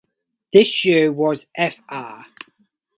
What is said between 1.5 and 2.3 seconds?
Fr.